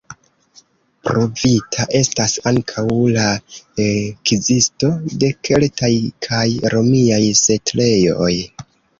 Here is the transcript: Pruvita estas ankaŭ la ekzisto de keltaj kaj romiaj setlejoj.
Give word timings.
Pruvita 1.07 1.83
estas 1.97 2.31
ankaŭ 2.51 2.85
la 3.17 3.25
ekzisto 3.83 4.89
de 5.23 5.29
keltaj 5.49 5.91
kaj 6.29 6.41
romiaj 6.75 7.21
setlejoj. 7.41 8.31